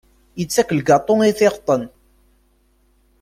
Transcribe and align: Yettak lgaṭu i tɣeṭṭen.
Yettak 0.39 0.69
lgaṭu 0.77 1.15
i 1.29 1.31
tɣeṭṭen. 1.39 1.83